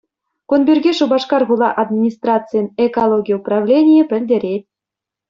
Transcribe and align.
Кун 0.49 0.61
пирки 0.67 0.91
Шупашкар 0.97 1.43
хула 1.47 1.69
администрацийӗн 1.83 2.67
экологи 2.85 3.33
управленийӗ 3.39 4.03
пӗлтерет. 4.09 4.63